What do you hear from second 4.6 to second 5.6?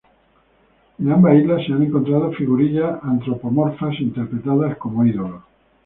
como ídolos.